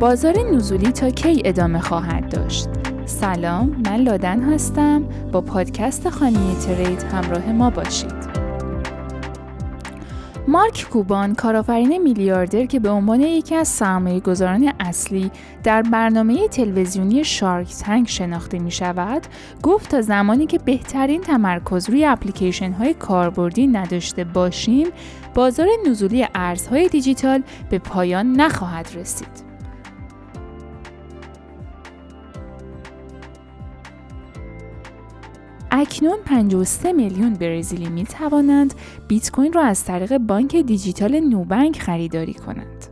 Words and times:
بازار 0.00 0.38
نزولی 0.54 0.92
تا 0.92 1.10
کی 1.10 1.42
ادامه 1.44 1.80
خواهد 1.80 2.28
داشت؟ 2.28 2.68
سلام 3.06 3.82
من 3.86 3.96
لادن 3.96 4.42
هستم 4.42 5.04
با 5.32 5.40
پادکست 5.40 6.08
خانه 6.08 6.54
ترید 6.54 7.02
همراه 7.02 7.52
ما 7.52 7.70
باشید 7.70 8.38
مارک 10.48 10.86
کوبان 10.90 11.34
کارآفرین 11.34 12.02
میلیاردر 12.02 12.66
که 12.66 12.80
به 12.80 12.90
عنوان 12.90 13.20
یکی 13.20 13.54
از 13.54 13.68
سرمایه 13.68 14.20
گذاران 14.20 14.72
اصلی 14.80 15.30
در 15.64 15.82
برنامه 15.82 16.48
تلویزیونی 16.48 17.24
شارک 17.24 17.68
تنگ 17.68 18.06
شناخته 18.08 18.58
می 18.58 18.70
شود 18.70 19.22
گفت 19.62 19.90
تا 19.90 20.00
زمانی 20.00 20.46
که 20.46 20.58
بهترین 20.58 21.20
تمرکز 21.20 21.90
روی 21.90 22.04
اپلیکیشن 22.04 22.72
های 22.72 22.94
کاربردی 22.94 23.66
نداشته 23.66 24.24
باشیم 24.24 24.86
بازار 25.34 25.68
نزولی 25.86 26.26
ارزهای 26.34 26.88
دیجیتال 26.88 27.42
به 27.70 27.78
پایان 27.78 28.32
نخواهد 28.32 28.88
رسید. 28.94 29.47
اکنون 35.70 36.18
53 36.24 36.92
میلیون 36.92 37.34
برزیلی 37.34 37.88
می 37.88 38.04
توانند 38.04 38.74
بیت 39.08 39.30
کوین 39.30 39.52
را 39.52 39.62
از 39.62 39.84
طریق 39.84 40.18
بانک 40.18 40.56
دیجیتال 40.56 41.20
نوبنک 41.20 41.80
خریداری 41.80 42.34
کنند. 42.34 42.86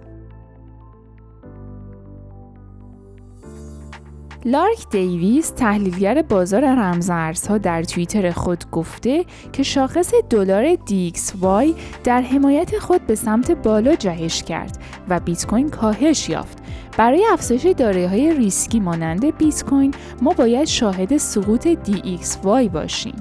لارک 4.45 4.89
دیویس 4.91 5.51
تحلیلگر 5.51 6.23
بازار 6.23 6.65
رمزارزها 6.65 7.59
در 7.59 7.83
توییتر 7.83 8.30
خود 8.30 8.71
گفته 8.71 9.24
که 9.52 9.63
شاخص 9.63 10.13
دلار 10.30 10.74
DXY 10.74 11.80
در 12.04 12.23
حمایت 12.23 12.79
خود 12.79 13.07
به 13.07 13.15
سمت 13.15 13.51
بالا 13.51 13.95
جهش 13.95 14.43
کرد 14.43 14.79
و 15.09 15.21
بیت 15.21 15.47
کوین 15.47 15.69
کاهش 15.69 16.29
یافت. 16.29 16.59
برای 16.97 17.27
افزایش 17.33 17.66
های 17.80 18.35
ریسکی 18.35 18.80
مانند 18.80 19.37
بیت 19.37 19.65
کوین 19.65 19.95
ما 20.23 20.33
باید 20.33 20.65
شاهد 20.65 21.16
سقوط 21.16 21.69
DXY 21.69 22.69
باشیم. 22.73 23.15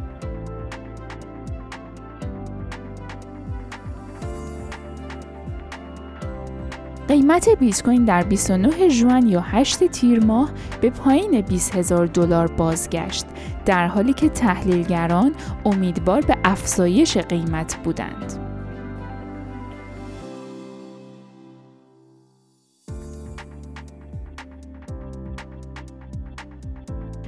قیمت 7.08 7.50
بیت 7.50 7.84
کوین 7.84 8.06
در 8.06 8.24
29 8.24 8.90
ژوئن 8.90 9.28
یا 9.28 9.42
8 9.42 9.88
تیر 9.88 10.26
ماه 10.26 10.52
به 10.82 10.90
پایین 10.90 11.42
20 11.42 11.76
هزار 11.76 12.06
دلار 12.06 12.48
بازگشت 12.48 13.26
در 13.66 13.88
حالی 13.88 14.14
که 14.14 14.30
تحلیلگران 14.30 15.36
امیدوار 15.66 16.22
به 16.22 16.38
افزایش 16.44 17.18
قیمت 17.18 17.76
بودند. 17.84 18.45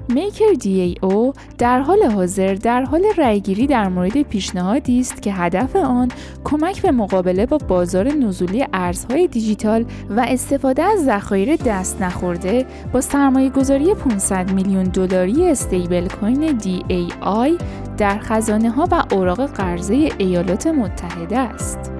میکر 0.10 0.54
دی 0.60 0.82
ای 0.82 0.96
او 1.02 1.34
در 1.58 1.80
حال 1.80 2.04
حاضر 2.04 2.54
در 2.54 2.84
حال 2.84 3.06
رأیگیری 3.18 3.68
در 3.68 3.90
مورد 3.90 4.22
پیشنهادی 4.22 5.00
است 5.00 5.22
که 5.22 5.34
هدف 5.34 5.76
آن 5.76 6.12
کمک 6.44 6.82
به 6.82 6.92
مقابله 6.92 7.46
با 7.46 7.58
بازار 7.58 8.08
نزولی 8.08 8.66
ارزهای 8.74 9.28
دیجیتال 9.28 9.86
و 10.10 10.26
استفاده 10.28 10.84
از 10.84 11.06
ذخایر 11.06 11.56
دست 11.56 12.02
نخورده 12.02 12.66
با 12.94 13.02
سرمایه 13.02 13.50
گذاری 13.50 13.94
500 13.94 14.52
میلیون 14.52 14.84
دلاری 14.84 15.50
استیبل 15.50 16.08
کوین 16.08 16.60
DAI 16.60 17.64
در 17.98 18.20
خزانه 18.20 18.70
ها 18.70 18.88
و 18.92 19.04
اوراق 19.12 19.46
قرضه 19.46 20.10
ایالات 20.18 20.68
متحده 20.68 21.38
است. 21.38 21.97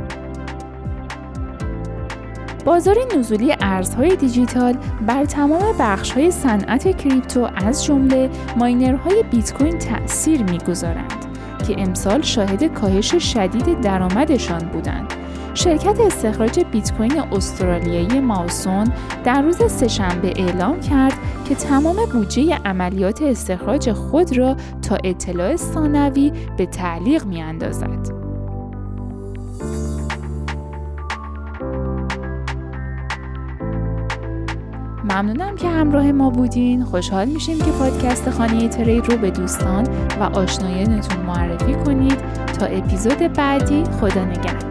بازار 2.68 2.96
نزولی 3.18 3.56
ارزهای 3.62 4.16
دیجیتال 4.16 4.78
بر 5.08 5.26
تمام 5.26 5.62
بخش‌های 5.80 6.32
صنعت 6.32 6.98
کریپتو 6.98 7.50
از 7.56 7.86
جمله 7.86 8.30
ماینرهای 8.58 9.24
بیت 9.32 9.54
کوین 9.54 9.78
تأثیر 9.78 10.44
می‌گذارند 10.44 11.26
که 11.68 11.76
امسال 11.78 12.22
شاهد 12.22 12.64
کاهش 12.64 13.16
شدید 13.16 13.82
درآمدشان 13.82 14.60
بودند. 14.60 15.14
شرکت 15.54 16.00
استخراج 16.00 16.60
بیت 16.72 16.94
کوین 16.98 17.20
استرالیایی 17.20 18.20
ماوسون 18.20 18.94
در 19.24 19.42
روز 19.42 19.72
سهشنبه 19.72 20.34
اعلام 20.36 20.80
کرد 20.80 21.14
که 21.50 21.56
تمام 21.56 21.96
بودجه 22.14 22.60
عملیات 22.66 23.22
استخراج 23.22 23.92
خود 23.92 24.38
را 24.38 24.56
تا 24.82 24.98
اطلاع 25.04 25.56
ثانوی 25.56 26.32
به 26.58 26.66
تعلیق 26.66 27.26
میاندازد. 27.26 28.27
ممنونم 35.10 35.56
که 35.56 35.68
همراه 35.68 36.12
ما 36.12 36.30
بودین. 36.30 36.84
خوشحال 36.84 37.28
میشیم 37.28 37.58
که 37.58 37.72
پادکست 37.72 38.30
خانه 38.30 38.68
ترید 38.68 39.12
رو 39.12 39.18
به 39.18 39.32
دوستان 39.32 39.88
و 40.20 40.24
آشنایانتون 40.24 41.26
معرفی 41.26 41.74
کنید. 41.74 42.18
تا 42.60 42.66
اپیزود 42.66 43.18
بعدی 43.18 43.84
خدا 43.84 44.26
نگهدار. 44.26 44.67